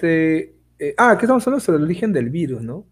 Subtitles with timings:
[0.00, 2.86] Este, eh, ah, ¿qué estamos hablando sobre el origen del virus, ¿no?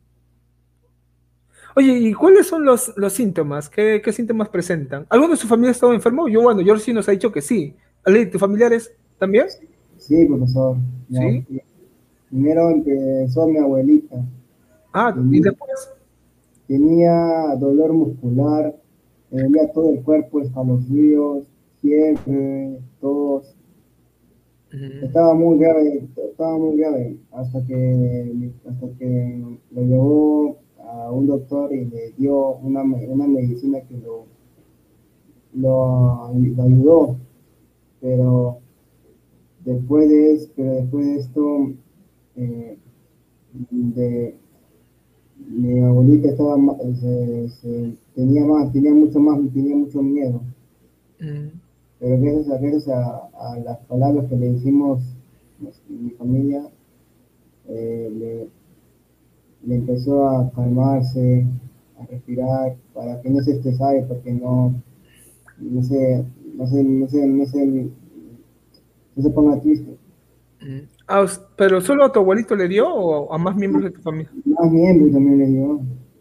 [1.74, 3.70] Oye, ¿y cuáles son los, los síntomas?
[3.70, 5.06] ¿Qué, ¿Qué, síntomas presentan?
[5.08, 6.28] ¿Alguno de su familia ha estado enfermo?
[6.28, 7.74] Yo, bueno, yo sí nos ha dicho que sí.
[8.04, 9.46] Ale, ¿tus familiares también?
[9.96, 10.76] Sí, profesor.
[11.10, 11.46] ¿Sí?
[12.28, 14.16] Primero empezó mi abuelita.
[14.92, 15.90] Ah, ¿y después?
[16.66, 18.76] Tenía dolor muscular,
[19.30, 21.46] tenía todo el cuerpo, escalofríos,
[21.80, 23.54] fiebre, tos.
[25.02, 26.06] Estaba muy grave,
[26.38, 32.58] estaba muy grave, hasta que, hasta que lo llevó a un doctor y le dio
[32.58, 34.26] una, una medicina que lo,
[35.54, 36.26] lo,
[36.62, 37.16] ayudó,
[38.00, 38.58] pero
[39.64, 41.72] después de, pero después de esto,
[42.36, 42.78] eh,
[43.70, 44.36] de,
[45.50, 46.56] mi abuelita estaba
[47.00, 50.40] se, tenía más, tenía mucho más, tenía mucho miedo.
[51.18, 51.48] Mm.
[51.98, 55.17] Pero gracias, a, gracias a, las palabras que le hicimos
[55.88, 56.62] mi familia,
[57.68, 58.48] eh, le,
[59.66, 61.46] le, empezó a calmarse,
[61.98, 64.74] a respirar, para que no se estresara, porque no,
[65.58, 69.96] no se, no se, no se, no se, no se ponga triste.
[70.60, 70.88] Mm.
[71.06, 74.30] Ah, ¿Pero solo a tu abuelito le dio o a más miembros de tu familia?
[74.44, 75.80] Más miembros también le dio.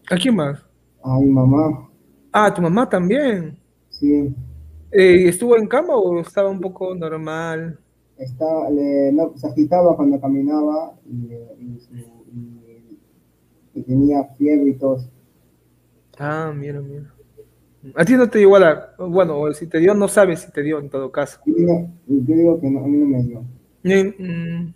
[0.10, 0.66] ¿A quién más?
[1.04, 1.90] A mi mamá.
[2.32, 3.58] Ah, ¿a tu mamá también?
[3.90, 4.34] Sí.
[4.92, 7.80] Eh, ¿Estuvo en cama o estaba un poco normal?
[8.18, 11.28] Estaba, le, se agitaba cuando caminaba y,
[13.84, 15.08] tenía fiebre y tos.
[16.18, 17.14] Ah, mira, mira.
[17.96, 20.80] A ti no te dio igual, bueno, si te dio, no sabes si te dio
[20.80, 21.40] en todo caso.
[21.46, 21.54] Yo
[22.08, 23.42] digo, que no, a mí no me dio.
[23.84, 24.74] Mm,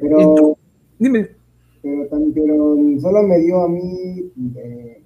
[0.00, 0.58] pero,
[0.98, 1.30] Dime.
[1.82, 5.02] Pero, pero, solo me dio a mí eh,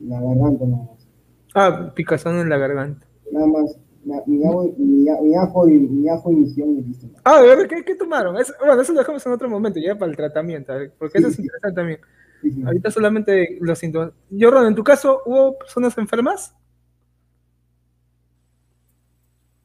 [0.00, 1.08] la garganta nada más.
[1.54, 3.06] Ah, picazón en la garganta.
[3.32, 3.78] Nada más.
[4.04, 6.84] Mi, ajo, mi, ajo, y mi ajo y misión
[7.24, 7.66] Ah, ¿de verdad?
[7.68, 8.34] ¿Qué, qué tomaron?
[8.34, 11.74] bueno, eso lo dejamos en otro momento, ya para el tratamiento, porque eso es interesante
[11.74, 12.00] también.
[12.66, 14.12] Ahorita solamente los síntomas.
[14.30, 16.54] Jordan, en tu caso, ¿hubo personas enfermas?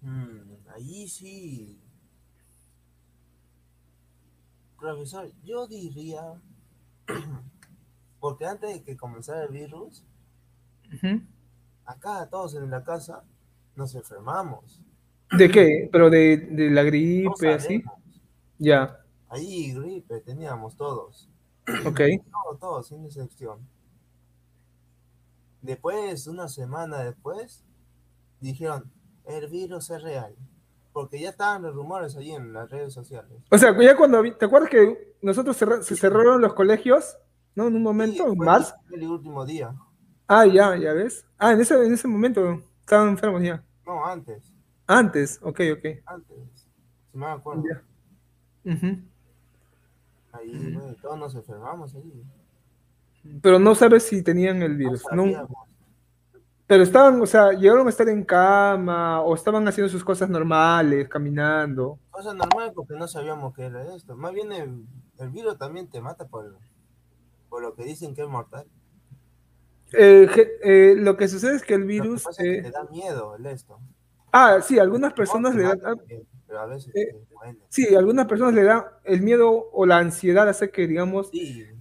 [0.02, 1.78] Mm, ahí sí,
[4.80, 6.22] Profesor, yo diría,
[8.22, 10.06] porque antes de que comenzara el virus,
[11.86, 13.24] acá todos en la casa
[13.80, 14.82] nos enfermamos.
[15.36, 15.90] ¿De qué?
[15.92, 17.84] ¿Pero de, de la gripe, así?
[18.60, 19.00] Ya.
[19.28, 21.28] Ahí gripe teníamos todos.
[21.86, 22.02] Ok.
[22.32, 23.60] Todos, todos, sin excepción.
[25.62, 27.64] Después, una semana después,
[28.40, 28.92] dijeron,
[29.26, 30.36] el virus es real
[30.92, 33.32] porque ya estaban los rumores allí en las redes sociales.
[33.50, 37.18] O sea, ya cuando, ¿te acuerdas que nosotros se cerraron los colegios?
[37.56, 37.68] ¿No?
[37.68, 38.76] En un momento, más.
[38.92, 39.74] El último día.
[40.28, 41.26] Ah, ya, ya ves.
[41.38, 43.64] Ah, en ese, en ese momento estaban enfermos ya.
[43.90, 44.54] No, antes.
[44.86, 45.86] Antes, ok, ok.
[46.06, 46.38] Antes,
[47.12, 47.64] si me acuerdo.
[50.32, 52.24] Ahí, todos nos enfermamos allí.
[53.42, 55.04] Pero no sabes si tenían el virus.
[55.12, 55.26] No,
[56.68, 61.10] pero estaban, o sea, llegaron a estar en cama o estaban haciendo sus cosas normales,
[61.10, 61.98] caminando.
[62.12, 64.16] Cosas normales porque no sabíamos qué era esto.
[64.16, 66.60] Más bien el, virus también te mata por,
[67.50, 68.68] por lo que dicen que es mortal.
[69.94, 70.28] Eh,
[70.64, 72.26] eh, lo que sucede es que el virus...
[72.36, 73.80] te da miedo el esto.
[74.32, 75.80] Ah, sí, algunas personas le dan...
[76.50, 76.94] Pero a veces...
[76.96, 77.16] Eh,
[77.70, 81.30] sí, algunas personas le dan el miedo o la ansiedad hace que, digamos,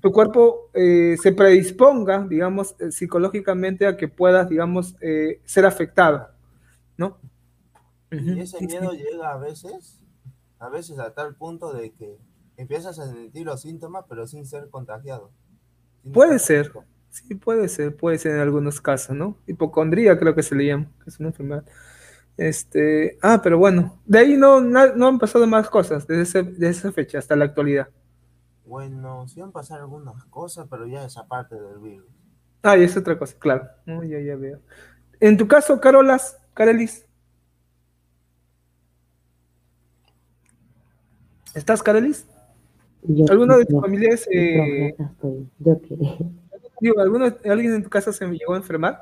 [0.00, 4.94] tu cuerpo eh, se predisponga, digamos, eh, psicológicamente a que puedas, digamos,
[5.44, 6.28] ser afectado,
[6.98, 7.18] ¿no?
[8.10, 10.00] Y ese miedo llega a veces,
[10.58, 12.18] a veces a tal punto de que
[12.56, 15.30] empiezas a sentir los síntomas, pero sin ser contagiado.
[16.12, 16.72] puede ser,
[17.10, 19.36] sí, puede ser, puede ser en algunos casos, ¿no?
[19.46, 21.64] Hipocondría creo que se le llama, que es una enfermedad.
[22.36, 27.18] Este, ah, pero bueno, de ahí no, no, han pasado más cosas desde, esa fecha
[27.18, 27.88] hasta la actualidad.
[28.64, 32.06] Bueno, sí han pasado algunas cosas, pero ya es aparte del virus.
[32.62, 33.68] Ah, y es otra cosa, claro.
[33.86, 34.60] ya, ya veo.
[35.20, 37.06] En tu caso, Carolas, Carelis.
[41.54, 42.24] ¿Estás, Carelis?
[43.28, 44.28] ¿Alguno de tus familiares?
[44.32, 44.94] Eh,
[45.58, 45.80] yo
[46.80, 48.98] Digo, ¿alguno, ¿alguien en tu casa se llegó a enfermar?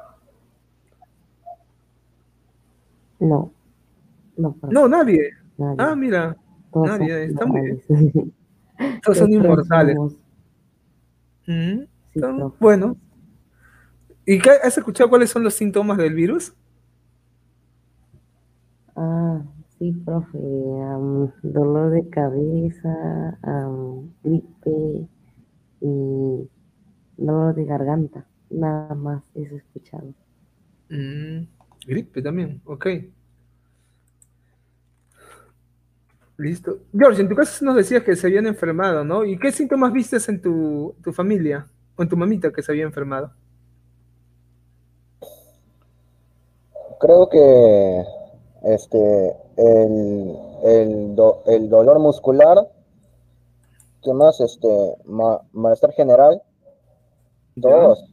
[3.18, 3.52] No.
[4.36, 5.30] No, no nadie.
[5.78, 6.36] Ah, mira.
[6.74, 7.24] nadie.
[7.24, 8.34] Está muy bien.
[9.02, 9.96] Todos son inmortales.
[11.46, 11.80] Mm,
[12.60, 12.96] bueno.
[14.26, 16.52] ¿Y qué, has escuchado cuáles son los síntomas del virus?
[18.96, 19.40] Ah,
[19.78, 20.38] sí, profe.
[21.42, 23.38] dolor de cabeza,
[24.24, 25.06] gripe
[25.80, 26.48] y
[27.16, 28.26] dolor de garganta.
[28.50, 30.14] Nada más eso he escuchado.
[30.88, 31.46] Mm.
[31.86, 32.86] Gripe también, ok.
[36.38, 36.80] Listo.
[36.92, 39.24] George, en tu caso nos decías que se habían enfermado, ¿no?
[39.24, 41.66] ¿Y qué síntomas viste en tu, tu familia
[41.96, 43.32] o en tu mamita que se había enfermado?
[47.00, 48.04] Creo que
[48.64, 51.16] este el, el,
[51.46, 52.68] el dolor muscular,
[54.02, 54.40] ¿qué más?
[54.40, 54.68] Este,
[55.52, 56.42] malestar general,
[57.60, 58.12] todos,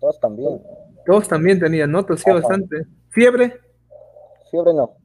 [0.00, 0.62] todos también.
[1.04, 2.04] Todos también tenían, ¿no?
[2.04, 2.86] Tosía bastante.
[3.08, 3.58] ¿Fiebre?
[4.50, 4.96] Fiebre no.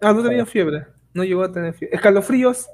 [0.00, 0.86] Ah, no tenía fiebre.
[1.14, 1.96] No llegó a tener fiebre.
[1.96, 2.68] ¿Escalofríos?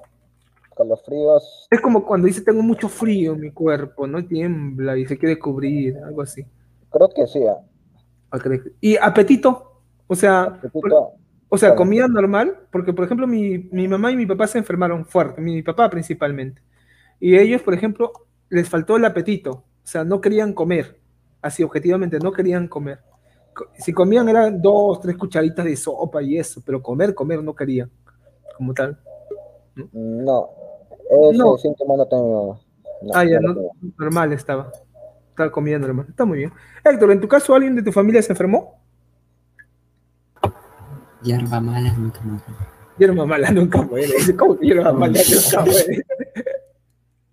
[0.70, 1.68] Escalofríos.
[1.70, 4.24] Es como cuando dice tengo mucho frío en mi cuerpo, ¿no?
[4.24, 6.44] Tiembla y se quiere cubrir, algo así.
[6.90, 7.44] Creo que sí.
[7.46, 7.58] Ah.
[8.32, 8.38] Ah,
[8.80, 9.82] ¿Y apetito?
[10.06, 10.60] O sea,
[11.48, 15.04] o sea, comía normal, porque por ejemplo mi, mi, mamá y mi papá se enfermaron
[15.04, 16.62] fuerte, mi papá principalmente.
[17.20, 18.12] Y ellos, por ejemplo,
[18.48, 20.98] les faltó el apetito, o sea, no querían comer,
[21.40, 23.00] así objetivamente, no querían comer.
[23.78, 27.90] Si comían eran dos, tres cucharitas de sopa y eso, pero comer, comer no querían
[28.56, 28.98] como tal.
[29.92, 30.50] No,
[31.10, 31.58] ese no.
[31.58, 32.60] síntoma no tengo.
[33.12, 33.54] ah, ya, no,
[33.98, 34.70] normal estaba.
[35.30, 36.06] Estaba comiendo normal.
[36.08, 36.52] Está muy bien.
[36.84, 38.82] Héctor, ¿en tu caso alguien de tu familia se enfermó?
[41.22, 42.42] Hierba mala nunca muere.
[42.98, 44.12] Hierba mala nunca muere.
[44.38, 46.04] ¿Cómo que hierba mala nunca muere?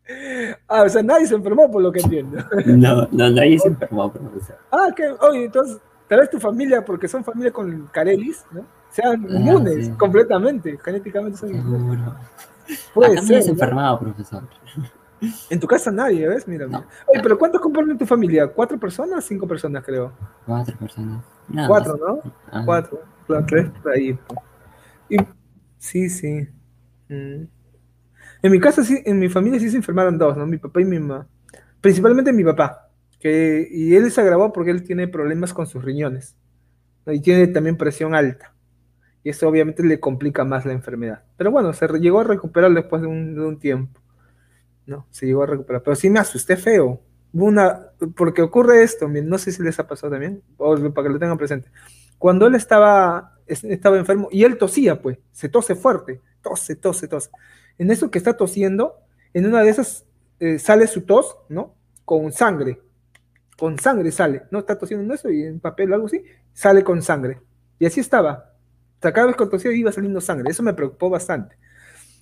[0.68, 2.38] Ah, o sea, nadie se enfermó por lo que entiendo.
[2.66, 4.58] No, no, nadie se enfermó, profesor.
[4.72, 5.78] Ah, que, oye, entonces,
[6.08, 8.66] tal vez tu familia, porque son familia con Carelis, ¿no?
[8.92, 12.10] sean ah, inmunes completamente, genéticamente son inmunes.
[12.94, 13.44] Puede Acá ser.
[13.44, 14.44] se enfermado, profesor.
[15.50, 16.48] En tu casa nadie, ¿ves?
[16.48, 16.66] Mira.
[16.68, 18.48] Oye, pero ¿cuántos componen tu familia?
[18.48, 19.26] ¿Cuatro personas?
[19.26, 20.14] Cinco personas, creo.
[20.46, 21.24] Cuatro personas.
[21.68, 22.32] Cuatro, ¿no?
[22.52, 22.62] Ah.
[22.64, 23.02] Cuatro.
[23.28, 24.18] Claro, tres ahí.
[25.10, 25.18] Y,
[25.78, 26.48] sí, sí.
[27.10, 27.44] Mm.
[28.42, 30.46] En mi casa, sí, en mi familia sí se enfermaron dos, ¿no?
[30.46, 31.28] Mi papá y mi mamá.
[31.82, 32.90] Principalmente mi papá.
[33.20, 36.38] Que, y él se agravó porque él tiene problemas con sus riñones.
[37.08, 38.54] Y tiene también presión alta
[39.24, 41.24] y eso obviamente le complica más la enfermedad.
[41.38, 44.00] Pero bueno, se llegó a recuperar después de un, tiempo.
[44.86, 45.08] ¿no?
[45.12, 45.84] Se llegó a recuperar.
[45.84, 47.02] Pero sí me asusté feo.
[47.34, 51.20] Una, porque ocurre esto, no sé si les ha pasado también, o para que lo
[51.20, 51.70] tengan presente.
[52.18, 57.30] Cuando él estaba, estaba enfermo y él tosía, pues, se tose fuerte, tose, tose, tose.
[57.80, 59.00] En eso que está tosiendo,
[59.34, 60.06] en una de esas
[60.40, 61.76] eh, sale su tos, ¿no?
[62.06, 62.80] Con sangre,
[63.58, 64.60] con sangre sale, ¿no?
[64.60, 66.24] Está tosiendo en eso y en papel o algo así,
[66.54, 67.42] sale con sangre.
[67.80, 68.54] Y así estaba,
[69.00, 70.52] cada vez que tosía iba saliendo sangre.
[70.52, 71.58] Eso me preocupó bastante.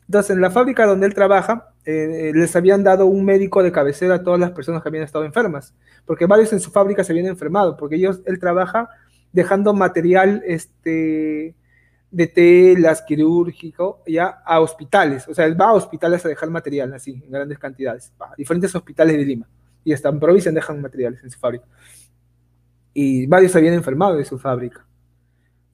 [0.07, 4.15] Entonces, en la fábrica donde él trabaja, eh, les habían dado un médico de cabecera
[4.15, 5.75] a todas las personas que habían estado enfermas,
[6.05, 8.89] porque varios en su fábrica se habían enfermado, porque ellos, él trabaja
[9.33, 11.55] dejando material este,
[12.09, 15.27] de telas, quirúrgico, ya a hospitales.
[15.27, 18.73] O sea, él va a hospitales a dejar material así, en grandes cantidades, a diferentes
[18.75, 19.47] hospitales de Lima.
[19.83, 21.65] Y hasta provincia dejan materiales en su fábrica.
[22.93, 24.87] Y varios habían enfermado de su fábrica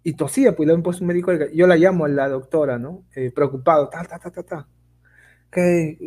[0.03, 3.03] y tosía, pues le han puesto un médico, yo la llamo a la doctora, ¿no?
[3.15, 4.67] Eh, preocupado, ta, ta, ta, ta, ta.
[5.49, 5.97] Que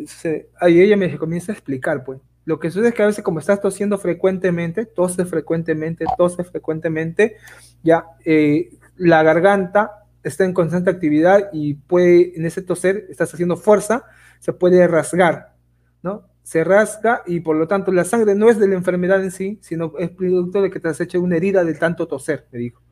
[0.61, 2.20] ahí ella me comienza a explicar, pues.
[2.44, 7.37] Lo que sucede es que a veces como estás tosiendo frecuentemente, tose frecuentemente, tose frecuentemente,
[7.82, 13.56] ya eh, la garganta está en constante actividad y puede, en ese toser, estás haciendo
[13.56, 14.05] fuerza,
[14.38, 15.55] se puede rasgar,
[16.02, 16.26] ¿no?
[16.43, 19.58] Se rasga y por lo tanto la sangre no es de la enfermedad en sí,
[19.62, 22.82] sino es producto de que te has hecho una herida de tanto toser, me dijo.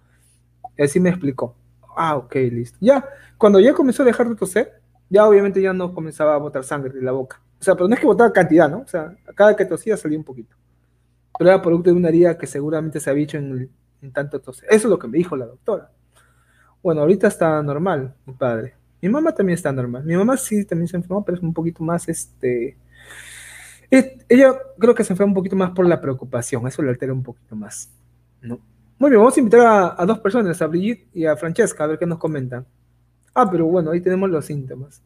[0.76, 1.56] Y así me explicó.
[1.96, 2.78] Ah, ok, listo.
[2.81, 3.08] Ya,
[3.38, 6.92] cuando ya comenzó a dejar de toser, ya obviamente ya no comenzaba a botar sangre
[6.92, 7.40] de la boca.
[7.60, 8.81] O sea, pero no es que botaba cantidad, ¿no?
[8.81, 10.56] O sea, cada que tosía salía un poquito.
[11.38, 13.70] Pero era producto de una herida que seguramente se había hecho en,
[14.12, 14.69] tanto toser.
[14.69, 15.91] Eso es lo que me dijo la doctora.
[16.84, 18.74] Bueno, ahorita está normal, mi padre.
[19.00, 20.05] Mi mamá también está normal.
[20.05, 22.76] Mi mamá sí también se enfermó, pero es un poquito más, este...
[23.91, 27.22] Ella creo que se enfermó un poquito más por la preocupación, eso le altera un
[27.22, 27.91] poquito más,
[28.43, 28.60] ¿no?
[28.98, 31.98] Muy bien, vamos a invitar a, dos personas, a Brigitte y a Francesca, a ver
[31.98, 32.67] qué nos comentan.
[33.32, 35.03] Ah, pero bueno, ahí tenemos los síntomas.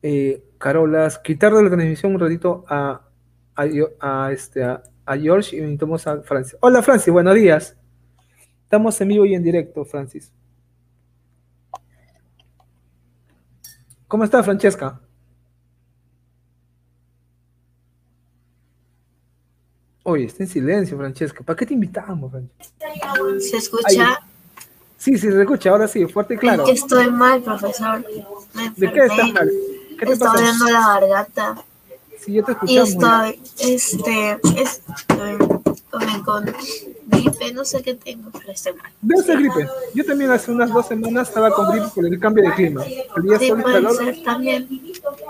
[0.00, 3.08] Eh, Carolas, quitar de la transmisión un ratito a,
[3.56, 4.82] a, este, a,
[5.20, 6.56] George y invitamos a Francis.
[6.62, 7.76] Hola Francis, buenos días.
[8.72, 10.32] Estamos en vivo y en directo, Francis.
[14.08, 14.98] ¿Cómo está Francesca?
[20.04, 21.44] Oye, está en silencio, Francesca.
[21.44, 23.12] ¿Para qué te invitamos, Francesca?
[23.40, 24.20] ¿Se escucha?
[24.96, 25.68] Sí, sí, se escucha.
[25.68, 26.62] Ahora sí, fuerte y claro.
[26.62, 28.02] Es que estoy mal, profesor.
[28.74, 29.50] ¿De qué estás mal?
[29.98, 31.62] ¿Qué te Estoy dando la garganta.
[32.18, 32.88] Sí, yo te escuchamos.
[32.88, 35.61] Y estoy, este, estoy
[36.24, 36.44] con
[37.06, 38.90] gripe, no sé qué tengo, pero estoy mal.
[39.00, 39.68] Debe ser gripe.
[39.94, 42.84] Yo también hace unas dos semanas estaba con gripe por el cambio de clima.
[42.84, 44.68] El día sí, puede ser también.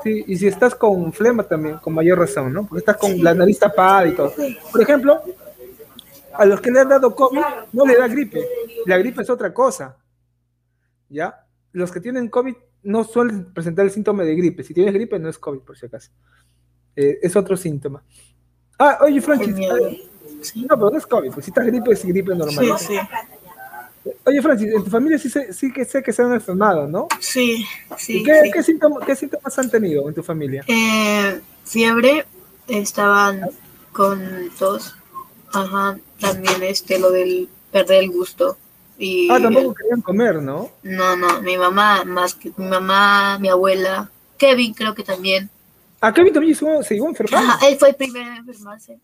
[0.03, 2.67] Sí, y si estás con flema también, con mayor razón, ¿no?
[2.67, 4.33] Porque estás con la nariz tapada y todo.
[4.71, 5.21] Por ejemplo,
[6.35, 7.41] a los que le han dado COVID
[7.73, 8.47] no le da gripe.
[8.87, 9.97] La gripe es otra cosa.
[11.09, 11.43] ¿Ya?
[11.73, 14.63] los que tienen COVID no suelen presentar el síntoma de gripe.
[14.63, 16.11] Si tienes gripe, no es COVID, por si acaso.
[16.95, 18.05] Eh, es otro síntoma.
[18.79, 19.57] Ah, oye, Francis.
[20.55, 21.31] No, pero no es COVID.
[21.33, 22.79] Pues si estás gripe, es gripe normal.
[22.79, 22.99] Sí, sí.
[24.25, 27.07] Oye, Francis, en tu familia sí, sí que sé que se han enfermado, ¿no?
[27.21, 27.65] Sí,
[27.97, 28.23] sí.
[28.25, 30.65] Qué, ¿qué, síntomas, ¿Qué, síntomas, han tenido en tu familia?
[30.67, 32.27] Eh, fiebre,
[32.67, 33.43] estaban
[33.93, 34.97] con tos.
[35.53, 38.57] Ajá, también este, lo del perder el gusto.
[38.99, 40.71] Y, ah, tampoco querían comer, ¿no?
[40.83, 45.51] No, no, mi mamá, más que mi mamá, mi abuela, Kevin creo que también.
[46.03, 47.45] ¿A Kevin también se iba a enfermar?
[47.45, 48.99] Ajá, él fue el primero en enfermarse.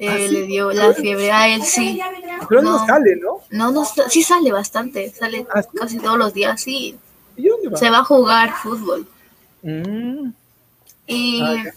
[0.00, 2.00] ¿Ah, le dio la fiebre a él, sí.
[2.48, 3.40] Pero no, sale, ¿no?
[3.50, 6.96] No, no, sí sale bastante, sale ¿Ah, casi todos los días, sí.
[7.74, 9.04] Se va a jugar fútbol.
[9.62, 10.30] Mm.
[11.08, 11.72] Y, ah,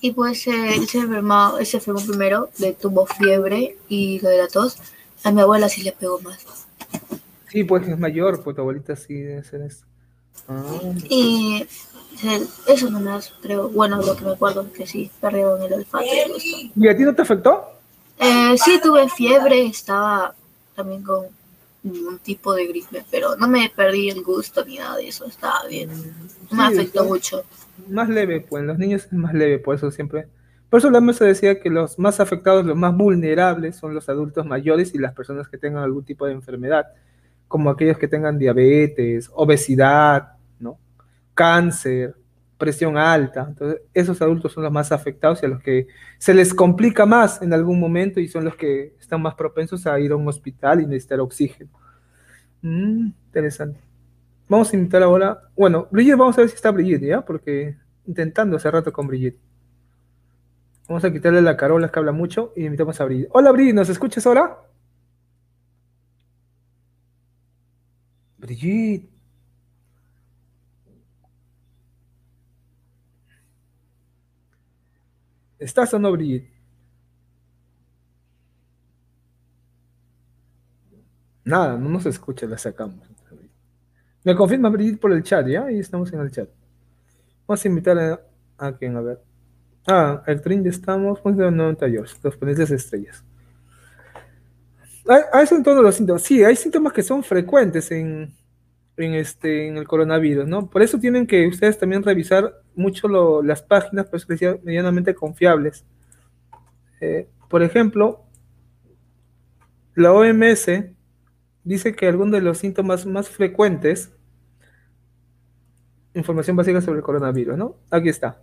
[0.00, 4.28] y pues eh, él se enfermó, él se enfermó primero, le tuvo fiebre y lo
[4.28, 4.78] de la tos.
[5.24, 6.38] A mi abuela sí le pegó más.
[7.48, 9.84] Sí, pues es mayor, pues tu abuelita sí debe ser eso.
[11.08, 11.66] Y
[12.66, 16.04] eso nomás, creo, bueno, lo que me acuerdo es que sí, perdieron el olfato
[16.76, 17.72] y a ti no te afectó?
[18.18, 20.34] Eh, sí, tuve fiebre, estaba
[20.74, 21.26] también con
[21.84, 25.66] un tipo de gripe, pero no me perdí el gusto ni nada de eso, estaba
[25.68, 25.90] bien.
[26.50, 27.42] No me afectó mucho.
[27.88, 30.26] Más leve, pues, los niños es más leve, por eso siempre.
[30.70, 34.46] Por eso la mesa decía que los más afectados, los más vulnerables son los adultos
[34.46, 36.86] mayores y las personas que tengan algún tipo de enfermedad,
[37.48, 40.32] como aquellos que tengan diabetes, obesidad,
[41.34, 42.14] cáncer,
[42.62, 43.46] presión alta.
[43.48, 47.42] Entonces, esos adultos son los más afectados y a los que se les complica más
[47.42, 50.80] en algún momento y son los que están más propensos a ir a un hospital
[50.80, 51.70] y necesitar oxígeno.
[52.62, 53.80] Mm, interesante.
[54.48, 57.24] Vamos a invitar ahora, bueno, Brigitte, vamos a ver si está Brigitte, ¿ya?
[57.24, 59.40] Porque intentando hace rato con Brigitte.
[60.88, 63.30] Vamos a quitarle la carola que habla mucho y invitamos a Brigitte.
[63.32, 64.58] Hola Brigitte, ¿nos escuchas ahora?
[68.38, 69.11] Brigitte.
[75.62, 76.50] ¿Estás o no, Brigitte?
[81.44, 83.08] Nada, no nos escucha, la sacamos.
[84.24, 85.64] Me confirma Brigitte por el chat, ¿ya?
[85.64, 86.48] Ahí estamos en el chat.
[87.46, 88.20] Vamos a invitar a,
[88.58, 89.20] a quien, a ver.
[89.86, 93.24] Ah, el tren estamos, pues de 98, los planetas estrellas.
[95.08, 96.22] A, eso en todos los síntomas.
[96.22, 98.32] Sí, hay síntomas que son frecuentes en,
[98.96, 100.68] en, este, en el coronavirus, ¿no?
[100.68, 105.84] Por eso tienen que ustedes también revisar mucho las páginas, pues que sean medianamente confiables.
[107.00, 108.24] Eh, por ejemplo,
[109.94, 110.66] la OMS
[111.64, 114.12] dice que algunos de los síntomas más frecuentes,
[116.14, 117.76] información básica sobre el coronavirus, ¿no?
[117.90, 118.42] Aquí está.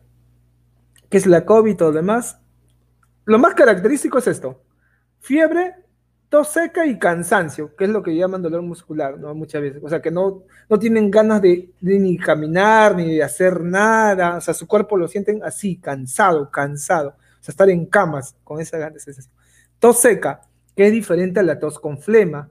[1.10, 2.40] Que es la COVID lo demás.
[3.26, 4.64] Lo más característico es esto.
[5.20, 5.74] Fiebre,
[6.30, 9.34] tos seca y cansancio, que es lo que llaman dolor muscular, ¿no?
[9.34, 9.82] Muchas veces.
[9.84, 14.38] O sea, que no, no tienen ganas de, ni caminar, ni de hacer nada.
[14.38, 17.10] O sea, su cuerpo lo sienten así, cansado, cansado.
[17.10, 19.34] O sea, estar en camas con esa sensación.
[19.80, 20.42] Tos seca,
[20.76, 22.50] que es diferente a la tos con flema.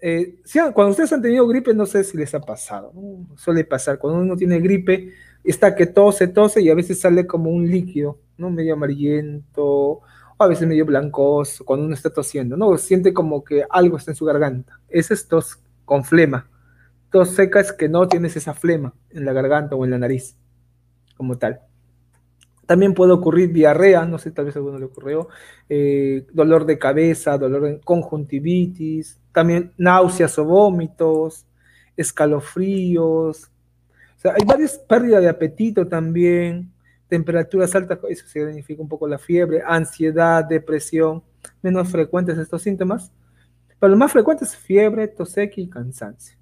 [0.00, 0.40] Eh,
[0.74, 2.92] cuando ustedes han tenido gripe, no sé si les ha pasado.
[3.36, 3.98] Suele pasar.
[3.98, 8.20] Cuando uno tiene gripe, está que tose, tose y a veces sale como un líquido,
[8.36, 8.50] ¿no?
[8.50, 10.02] Medio amarillento
[10.38, 12.76] a veces medio blancoso, cuando uno está tosiendo, ¿no?
[12.76, 14.80] Siente como que algo está en su garganta.
[14.88, 16.48] Ese es tos con flema.
[17.10, 20.36] Tos seca es que no tienes esa flema en la garganta o en la nariz,
[21.16, 21.60] como tal.
[22.66, 25.28] También puede ocurrir diarrea, no sé, tal vez a alguno le ocurrió,
[25.68, 31.46] eh, dolor de cabeza, dolor de conjuntivitis, también náuseas o vómitos,
[31.96, 33.50] escalofríos,
[34.16, 36.73] o sea, hay varias pérdidas de apetito también,
[37.14, 41.22] temperaturas altas, eso significa un poco la fiebre, ansiedad, depresión,
[41.62, 43.12] menos frecuentes estos síntomas,
[43.78, 46.36] pero lo más frecuente es fiebre, tos y cansancio.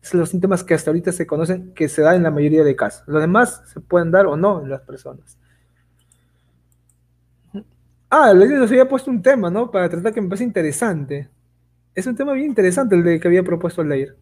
[0.00, 2.76] Son los síntomas que hasta ahorita se conocen que se dan en la mayoría de
[2.76, 3.02] casos.
[3.08, 5.36] Los demás se pueden dar o no en las personas.
[8.08, 9.70] Ah, nos había puesto un tema, ¿no?
[9.70, 11.28] Para tratar que me parece interesante.
[11.94, 14.16] Es un tema bien interesante el de que había propuesto Leir.